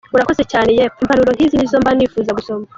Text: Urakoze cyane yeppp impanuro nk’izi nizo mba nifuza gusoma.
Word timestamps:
Urakoze 0.15 0.41
cyane 0.51 0.69
yeppp 0.77 0.97
impanuro 1.03 1.29
nk’izi 1.33 1.55
nizo 1.57 1.77
mba 1.81 1.91
nifuza 1.93 2.37
gusoma. 2.37 2.63